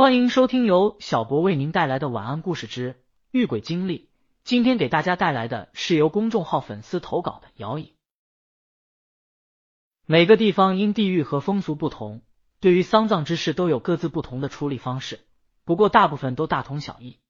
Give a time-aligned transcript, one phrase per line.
[0.00, 4.08] 欢迎收听由小博为您带来的晚安故事之遇鬼经历。
[4.44, 7.92] 今天给大家带来的是由公众号粉丝投稿的摇椅。
[10.06, 12.22] 每个地方因地域和风俗不同，
[12.60, 15.20] 对于丧葬之事都有各自不同的处理方式，
[15.66, 17.20] 不过大部分都大同小异。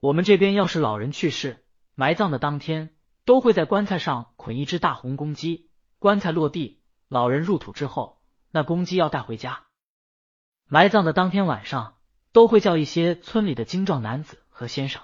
[0.00, 1.64] 我们这边要是老人去世，
[1.94, 2.90] 埋葬的当天
[3.24, 5.70] 都会在棺材上捆一只大红公鸡，
[6.00, 8.20] 棺材落地，老人入土之后，
[8.50, 9.67] 那公鸡要带回家。
[10.70, 11.96] 埋葬的当天晚上，
[12.32, 15.00] 都会叫一些村里的精壮男子和先生。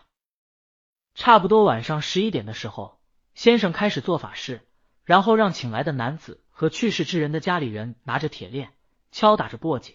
[1.15, 3.01] 差不多晚上十一点的时候，
[3.35, 4.61] 先生开始做法事，
[5.05, 8.75] 然后让请来的男子和去世之人的家里人拿着铁链，
[9.11, 9.95] 敲打着簸箕，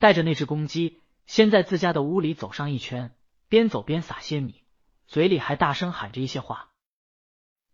[0.00, 3.14] 带着那只公鸡，先在自家的屋里走上一圈，
[3.48, 4.64] 边走边撒些米，
[5.06, 6.70] 嘴里还大声喊着一些话。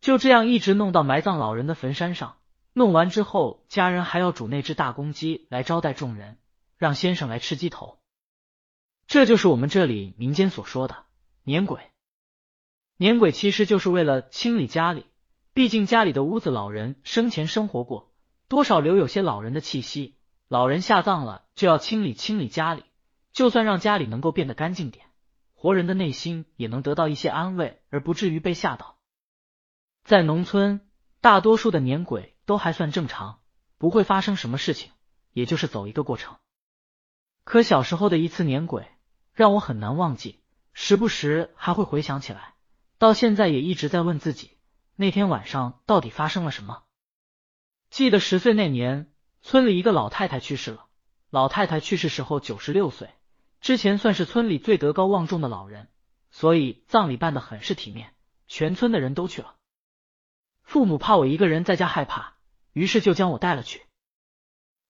[0.02, 2.36] 就这样一直弄到埋葬老人的坟山上。
[2.74, 6.36] 弄完之后，家人还要煮那只大公鸡来招待众人。
[6.80, 7.98] 让先生来吃鸡头，
[9.06, 11.04] 这就是我们这里民间所说的
[11.44, 11.90] 撵鬼。
[12.96, 15.04] 撵鬼其实就是为了清理家里，
[15.52, 18.14] 毕竟家里的屋子老人生前生活过，
[18.48, 20.16] 多少留有些老人的气息。
[20.48, 22.82] 老人下葬了，就要清理清理家里，
[23.30, 25.04] 就算让家里能够变得干净点，
[25.52, 28.96] 活人的内心也能得到一些安慰，而不至于被吓到。
[30.02, 30.80] 在农村，
[31.20, 33.40] 大多数的撵鬼都还算正常，
[33.76, 34.90] 不会发生什么事情，
[35.34, 36.38] 也就是走一个过程。
[37.50, 38.86] 可小时候的一次撵鬼
[39.34, 40.38] 让我很难忘记，
[40.72, 42.54] 时不时还会回想起来，
[42.96, 44.56] 到现在也一直在问自己，
[44.94, 46.84] 那天晚上到底发生了什么？
[47.90, 49.10] 记得十岁那年，
[49.42, 50.86] 村里一个老太太去世了。
[51.28, 53.10] 老太太去世时候九十六岁，
[53.60, 55.88] 之前算是村里最德高望重的老人，
[56.30, 58.14] 所以葬礼办得很是体面，
[58.46, 59.56] 全村的人都去了。
[60.62, 62.36] 父母怕我一个人在家害怕，
[62.72, 63.82] 于是就将我带了去。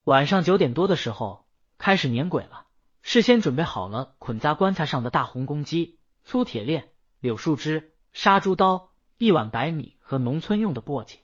[0.05, 1.47] 晚上九点多的时候。
[1.81, 2.67] 开始撵鬼了，
[3.01, 11.21] 事先准备好了捆扎棺材上的大红公鸡、粗铁链、柳树枝、杀猪刀、一碗白米和农村用的簸箕。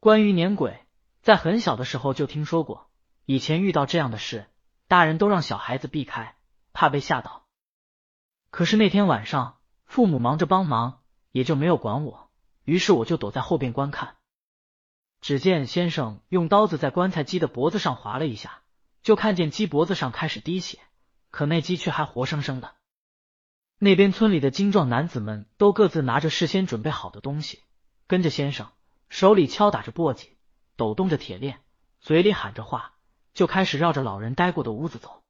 [0.00, 0.84] 关于撵鬼，
[1.22, 2.90] 在很小的时候就听说过，
[3.24, 4.44] 以前遇到这样的事，
[4.86, 6.36] 大人都让小孩子避开，
[6.74, 7.46] 怕被吓到。
[8.50, 9.56] 可是那天晚上，
[9.86, 11.00] 父母忙着帮忙，
[11.32, 12.30] 也就没有管我，
[12.64, 14.16] 于是我就躲在后边观看。
[15.22, 18.60] 只见先生用刀子在棺材鸡的脖子上划了一下。
[19.02, 20.78] 就看见鸡脖子上开始滴血，
[21.30, 22.74] 可那鸡却还活生生的。
[23.78, 27.62] 那边村里的精壮男子们都各自拿着事先准备好的东西，
[28.06, 28.70] 跟着先生，
[29.08, 30.30] 手里敲打着簸箕，
[30.76, 31.60] 抖动着铁链，
[32.00, 32.94] 嘴里喊着话，
[33.34, 35.22] 就开始绕着老人待过的屋子走。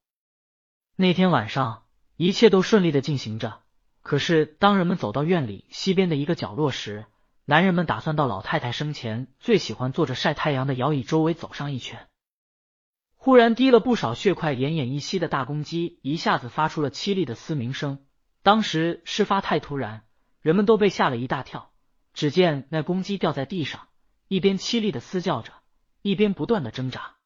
[0.96, 1.84] 那天晚上
[2.16, 3.60] 一切都顺利的进行着，
[4.00, 7.04] 可是当人们走到院里西边的一个角落时，
[7.44, 12.07] 男人们打算到老太太生前最喜欢坐着晒太阳的摇椅周围走上一圈。
[13.20, 18.06] 忽然滴了不少血块、奄奄一息的大公鸡一下子发出了凄厉的嘶鸣声。
[18.44, 20.06] 当时事发太突然，
[20.40, 21.72] 人们都被吓了一大跳。
[22.14, 23.88] 只见那公鸡掉在地上，
[24.28, 25.52] 一边凄厉的嘶叫着，
[26.00, 27.16] 一边不断的挣扎。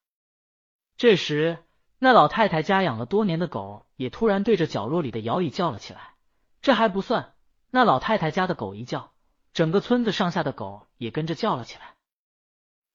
[0.96, 1.58] 这时，
[1.98, 6.14] 那老太太家养了多年的狗也突然对着角落里的摇椅叫了起来。
[6.62, 7.34] 这还不算，
[7.70, 9.12] 那老太太家的狗一叫，
[9.52, 11.94] 整个村子上下的狗也跟着叫了起来。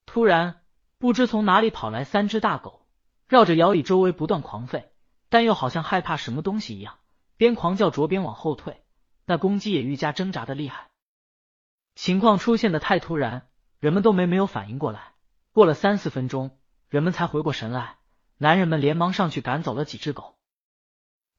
[0.08, 0.62] 突然，
[0.98, 2.87] 不知从哪里跑来三只大狗。
[3.28, 4.86] 绕着摇椅周围不断狂吠，
[5.30, 6.98] 但又好像害怕什么东西一样，
[7.36, 8.84] 边狂叫着边往后退。
[9.26, 10.88] 那公鸡也愈加挣扎的厉害。
[11.96, 13.50] 情况出现的太突然，
[13.80, 15.12] 人们都没没有反应过来。
[15.52, 16.58] 过了三四分钟，
[16.88, 17.98] 人们才回过神来。
[18.38, 20.38] 男人们连忙上去赶走了几只狗。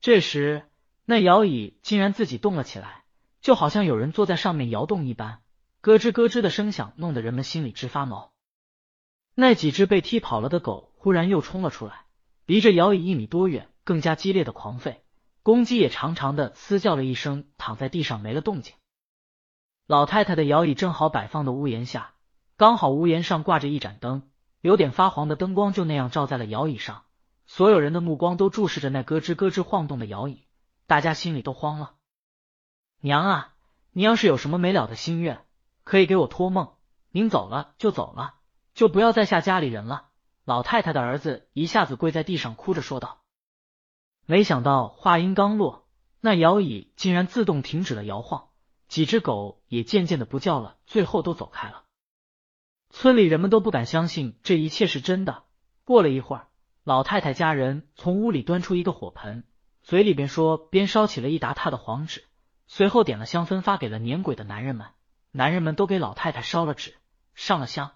[0.01, 0.69] 这时，
[1.07, 3.05] 那摇椅竟然自己动了起来，
[3.41, 5.41] 就好像有人坐在上面摇动一般，
[5.81, 8.33] 咯吱咯吱的声响弄得人们心里直发毛。
[9.41, 12.07] 那几只被踢跑了的狗忽然又冲了出来，
[12.45, 14.97] 离着摇椅一米多远，更加激烈的狂吠。
[15.45, 18.75] 公鸡也长长的嘶叫了一声，躺在地上没了动静。
[19.87, 22.15] 老太太的摇椅正好摆放的屋檐下，
[22.57, 24.29] 刚好屋檐上挂着一盏灯，
[24.61, 27.05] 有点发黄的灯光就那样照在了摇椅上。
[27.47, 30.43] 所有人的目光都注视着那咯吱咯吱晃动的摇椅，
[30.89, 31.95] 大家心里都慌了。
[33.01, 33.55] 娘啊，
[33.93, 35.45] 你要是有什么没了的心愿，
[35.85, 36.73] 可以给我托梦。
[37.13, 38.35] 您走了就走了。
[38.79, 40.07] 就不要再吓家里人了。
[40.45, 43.25] 老太太的儿子一下子跪在地上，哭着说道。
[44.25, 45.89] 没想到话音刚落，
[46.21, 48.51] 那摇椅竟然自动停止了摇晃，
[48.87, 51.87] 几只狗也渐渐的不叫了，最后都走开了。
[52.91, 55.43] 村里人们都不敢相信这一切是真的。
[55.83, 56.47] 过了一会儿，
[56.85, 59.43] 老太太家人从屋里端出一个火盆，
[59.83, 62.23] 嘴里边说，边烧起了一沓沓的黄纸，
[62.69, 64.87] 随后点了香分发给了撵鬼的男人们。
[65.33, 66.95] 男人们都给老太太烧了纸，
[67.35, 67.91] 上了香。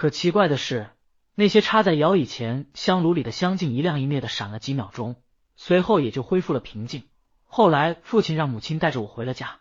[0.00, 0.88] 可奇怪的是，
[1.34, 5.16] 那些插在摇椅前香炉里的香烬一亮一灭的闪了几秒钟，
[5.56, 7.06] 随后也就恢复了平静。
[7.44, 9.60] 后来父亲让母亲带着我回了家。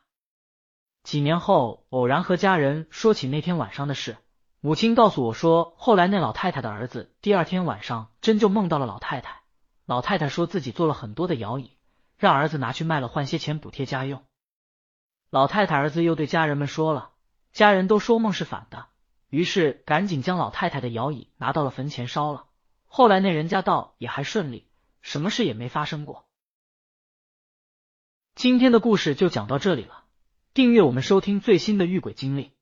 [1.04, 4.16] 几年后，偶然和家人说起那天晚上的事，
[4.62, 9.42] 母亲告诉我说，后来那老太太的儿子第二天晚上真就梦到了老太太。
[9.86, 11.76] 老太太说自己做了很多的摇椅，
[12.16, 14.24] 让儿子拿去卖了换些钱补贴家用。
[15.30, 17.10] 老太太儿子又对家人们说了，
[17.52, 18.86] 家人都说梦是反的，
[19.30, 22.46] 于是赶紧将老太太的摇椅拿到了坟前烧了。
[22.86, 24.68] 后来那人家倒也还顺利，
[25.02, 26.26] 什么事也没发生过。
[28.36, 30.06] 今天的故事就讲到这里了，
[30.54, 32.54] 订阅我们收听最新的遇鬼经历。